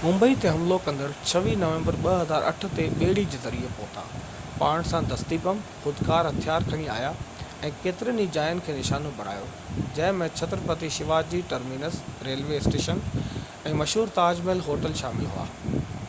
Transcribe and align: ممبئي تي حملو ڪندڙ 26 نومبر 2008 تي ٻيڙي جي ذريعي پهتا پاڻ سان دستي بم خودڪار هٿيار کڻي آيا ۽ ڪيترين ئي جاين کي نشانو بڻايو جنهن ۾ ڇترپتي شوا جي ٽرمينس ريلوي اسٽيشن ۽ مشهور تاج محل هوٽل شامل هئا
ممبئي 0.00 0.34
تي 0.40 0.48
حملو 0.54 0.76
ڪندڙ 0.86 1.04
26 1.28 1.52
نومبر 1.60 1.96
2008 2.06 2.68
تي 2.78 2.88
ٻيڙي 3.02 3.22
جي 3.34 3.38
ذريعي 3.44 3.70
پهتا 3.76 4.02
پاڻ 4.62 4.84
سان 4.90 5.08
دستي 5.14 5.38
بم 5.46 5.62
خودڪار 5.86 6.28
هٿيار 6.32 6.66
کڻي 6.74 6.90
آيا 6.96 7.14
۽ 7.70 7.72
ڪيترين 7.86 8.20
ئي 8.24 8.28
جاين 8.40 8.62
کي 8.68 8.76
نشانو 8.82 9.14
بڻايو 9.22 9.48
جنهن 9.80 10.20
۾ 10.26 10.28
ڇترپتي 10.36 10.92
شوا 11.00 11.22
جي 11.34 11.42
ٽرمينس 11.54 12.00
ريلوي 12.30 12.60
اسٽيشن 12.60 13.02
۽ 13.16 13.76
مشهور 13.82 14.16
تاج 14.20 14.46
محل 14.50 14.64
هوٽل 14.70 15.00
شامل 15.04 15.34
هئا 15.34 16.08